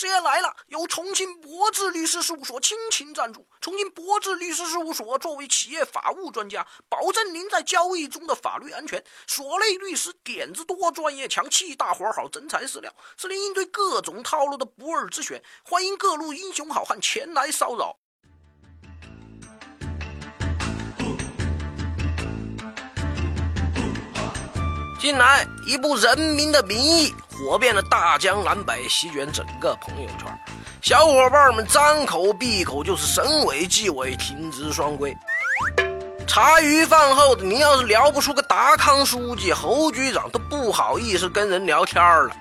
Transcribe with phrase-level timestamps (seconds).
[0.00, 3.46] 时间来了，由重庆博智律师事务所倾情赞助。
[3.60, 9.04] 重庆博智律师事务所作为企业法务专家，保证您在交易中的法律安全。
[9.26, 15.44] 所内律师点子多，专业强，气大活好，真材实料，是您应对各种套路的不二之选。
[15.62, 17.99] 欢迎各路英雄好汉前来骚扰。
[25.00, 30.26] 近来，一部《人民的名义》火遍了大江南北，席卷整个朋友圈。
[30.82, 35.16] 小伙伴们张口闭口就是省委纪委停职双规。
[36.28, 42.36] 茶余饭后的，你要是聊不出个达康书记、侯局长，都不好意思跟人聊天了。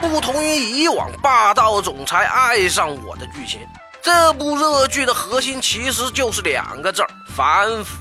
[0.00, 3.60] 不同于以往霸道总裁爱上我的剧情，
[4.02, 7.96] 这部热剧的核心其实就是两个字儿：反腐。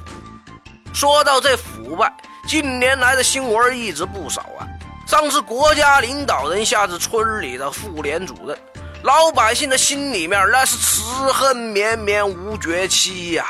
[0.92, 2.12] 说到这腐败。
[2.50, 4.66] 近年来的新闻一直不少啊，
[5.06, 8.58] 上至国家领导人，下至村里的妇联主任，
[9.04, 13.46] 老百姓的心里面那是痴恨绵绵无绝期呀。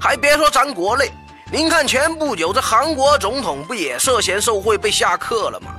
[0.00, 1.10] 还别说咱国内，
[1.50, 5.74] 您看前不久这韩国总统不也涉嫌受贿被下课了吗？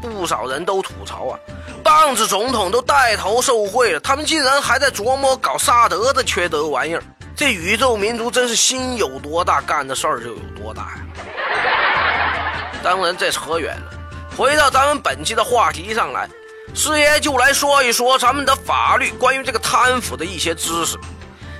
[0.00, 1.38] 不少人都吐槽啊，
[1.84, 7.02] 棒子总统都带头受贿了，他们竟然还在琢磨搞萨德的缺德玩意儿。
[7.36, 10.96] 这宇宙民族真是心有多大，干的事儿就有多大呀。
[12.82, 13.92] 当然，这扯远了。
[14.36, 16.28] 回到咱们本期的话题上来，
[16.74, 20.96] 师爷就来说一说咱们的法律关于这个贪腐的一些知识。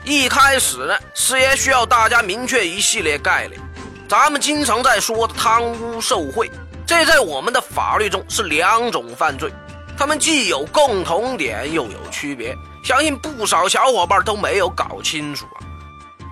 [0.05, 3.61] 一开始呢，师爷需要大家明确一系列概念。
[4.09, 6.51] 咱们经常在说贪污受贿，
[6.87, 9.53] 这在我们的法律中是两种犯罪，
[9.97, 12.57] 他们既有共同点，又有区别。
[12.83, 15.70] 相信不少小伙伴都没有搞清楚啊。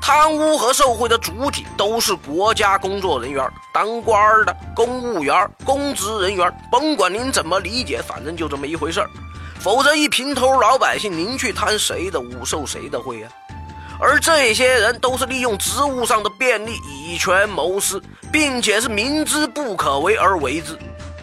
[0.09, 9.11] 贪污和受贿的主体都是国家工作人员，当官的、公务员、公职人员，甭管您怎么理解，反正就这么一回事儿。
[9.61, 13.31] 否则，一平头老百姓，您去贪谁的污、受谁的贿啊？
[14.01, 18.03] 而这些人都是利用职务上的便利，以权谋私，
[18.33, 20.75] 并且是明知不可为而为之。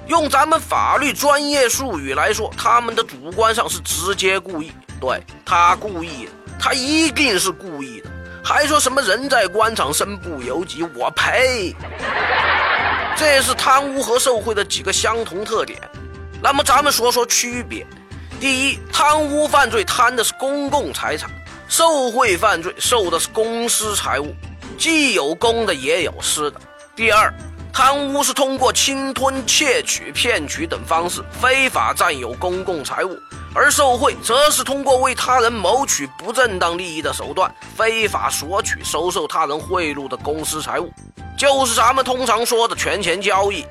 [0.06, 4.72] 用咱们法律专业术语来说，他们的主观上是直接故意。
[5.02, 6.30] 对他故意，
[6.60, 8.12] 他一定是故意的。
[8.46, 10.84] 还说什么人在官场身不由己？
[10.94, 11.76] 我呸！
[13.18, 15.82] 这是贪污和受贿的几个相同特点。
[16.44, 17.84] 那么咱们说说区别：
[18.40, 21.28] 第一，贪污犯罪贪的是公共财产；
[21.68, 24.32] 受贿犯罪受的是公私财物，
[24.78, 26.62] 既有公的也有私的。
[26.96, 27.34] 第二，
[27.76, 33.20] 贪污是通过侵吞、窃取、骗取等方式非法占有公共财物。
[33.54, 40.90] 而受贿则是通过为他人谋取不正当利益的手段，非法索取、收受他人贿赂的公私财物，
[41.38, 43.66] 就是咱们通常说的权钱交易。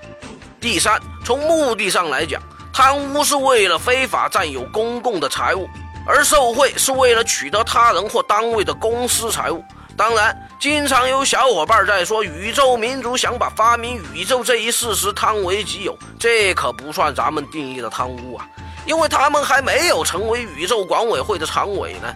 [0.61, 2.43] 第三，从目的上来讲，
[2.75, 5.67] 贪污是为了非法占有公共的财物，
[6.07, 9.65] 而受贿是为了取得他人或单位的公私财物。
[9.97, 18.49] 当然，经常有小伙伴在说宇宙民族想把发明宇宙这一事实贪为己有，这可不算咱们定义的贪污啊。
[18.87, 22.11] 因为他们还没有成为宇宙管委会的常委呢，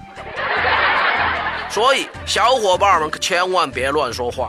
[1.69, 4.49] 所以小伙伴们可千万别乱说话。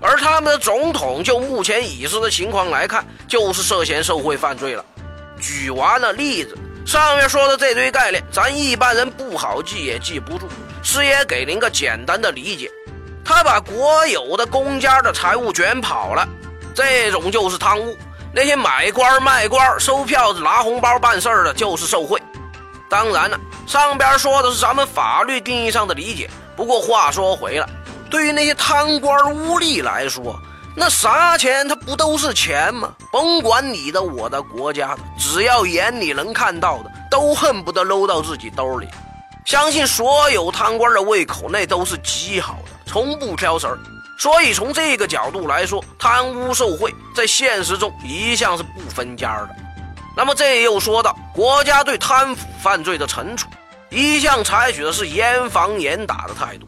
[0.00, 4.84] 而他们的总统，就目前已知的情况来看，就是涉嫌受贿犯罪了。
[5.40, 10.46] 举完了例子，上面说的这堆概念，咱一般人不好记也记不住。
[10.80, 12.70] 师爷给您个简单的理解：
[13.24, 16.28] 他把国有的公家的财物卷跑了，
[16.74, 17.96] 这种就是贪污。
[18.34, 22.20] 那些买官卖官、收票子、拿红包办事儿的，就是受贿。
[22.88, 26.28] 当然了，上边说的是咱们法律定义上的理解。
[26.56, 27.66] 不过话说回来，
[28.10, 30.38] 对于那些贪官污吏来说，
[30.74, 32.92] 那啥钱他不都是钱吗？
[33.10, 38.88] 甭管你的、我的、国家的，只要眼里能看到的，都恨不得搂到自己兜里。
[39.44, 43.78] 相信所有贪官的胃口那都是极好的，从不挑食儿。
[44.18, 49.56] 所以从这个角度来说，贪污受贿在现实中一向是不分家的。
[50.16, 53.48] 那么这又说到国家对贪腐犯罪的惩处，
[53.90, 56.66] 一向采取的是严防严打的态度。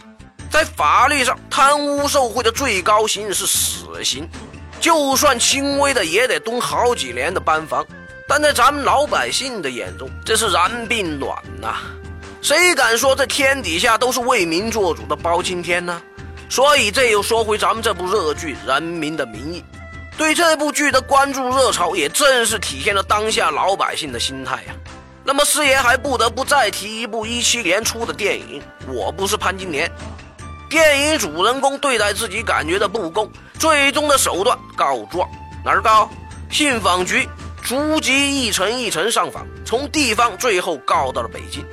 [0.51, 4.29] 在法律上，贪污受贿的最高刑是死刑，
[4.81, 7.85] 就算轻微的也得蹲好几年的班房。
[8.27, 11.77] 但在咱们老百姓的眼中，这是燃并卵呐！
[12.45, 16.03] 谁敢说这天底下都是为民做主的包青天呢？
[16.51, 19.65] 所以，这又说回咱们这部热剧《人民的名义》，
[20.19, 24.75] 对这部剧的关注热潮，也正是体现了当下老百姓的心态呀。
[25.25, 28.61] 那么，师爷还不得不再提一部一七年出的电影
[28.93, 29.89] 《我不是潘金莲》。
[30.69, 35.27] 电影主人公对待自己感觉的不公，最终的手段告状，
[35.65, 36.11] 哪儿告？
[36.51, 37.27] 信访局
[37.63, 41.65] 逐级一层一层上访，从地方最后告到了北京。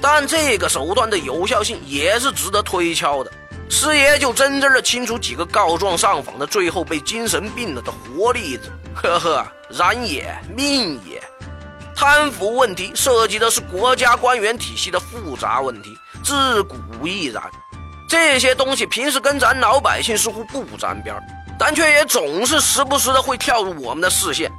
[0.00, 3.32] 但这个手段的有效性也是值得推敲的。
[3.68, 8.72] 师爷就真真的清楚几个告状上访的，最后被精神病了的活例子。
[8.94, 11.22] 呵呵，然也，命也。
[11.94, 17.42] 贪腐问题涉及的是国家官员体系的复杂问题，自古亦然。
[18.08, 21.14] 这些东西平时跟咱老百姓似乎不沾边，
[21.58, 24.50] 但却也总是时不时的会跳入我们的视线。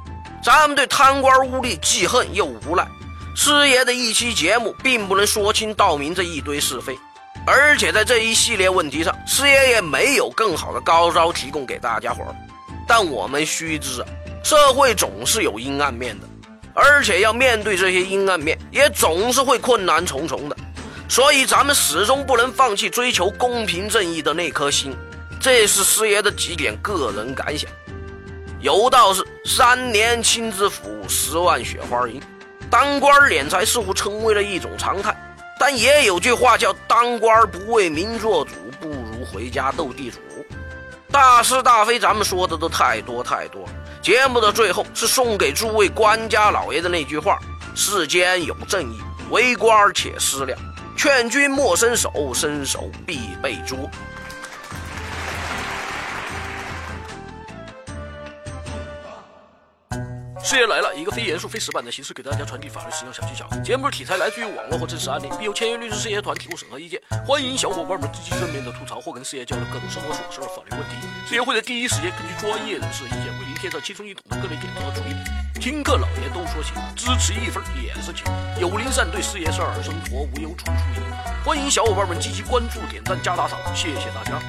[0.44, 2.86] 咱们对贪官污吏既恨又无奈。
[3.34, 6.98] 师爷的一期节目并不能说清道明这一堆是非。
[7.46, 12.34] 而且在这一系列问题上，师爷也没有更好的高招提供给大家伙儿。
[12.86, 14.06] 但我们须知啊，
[14.44, 16.26] 社会总是有阴暗面的，
[16.74, 20.56] 而且要面对这些阴暗面，也总是会困难重重的。
[21.08, 24.94] 所以咱们始终不能放弃追求公平正义的那颗心。
[25.40, 27.70] 这是师爷的几点个人感想。
[28.60, 32.20] 有道是“三年清知府，十万雪花银”，
[32.70, 35.14] 当官敛财似乎成为了一种常态。
[35.58, 40.18] 但也有句话叫“当官不为民做主，不如回家斗地主”。
[41.12, 43.68] 大是大非，咱们说的都太多太多。
[44.00, 47.38] 节目的最后是送给诸位官家老爷的那句话
[47.76, 48.98] ：“世间有正义，
[49.30, 50.58] 为官且思量，
[50.96, 53.76] 劝君莫伸手，伸手必被捉。”
[60.50, 63.46] 师爷来了，一个非严肃、非死板的形式给大家传递法律实用小技巧。
[63.62, 67.00] 节目题材来自于网络或真实案例，并由签约律师师爷团提供审核意见。
[67.24, 70.96] 欢迎小伙伴们积极正面的吐槽或跟师爷交流各种生活琐事、法律问题。
[71.28, 75.60] 师爷会在第一时间根据专业人士的意见，为您贴上轻松易懂的各类点子和主意。
[75.60, 78.26] 听课老爷都说行，支持一分也是情。
[78.58, 81.02] 有灵善对师爷是儿生活无忧处处赢。
[81.44, 84.42] 欢迎小伙伴们积极关注、点赞、加打赏，谢谢大家。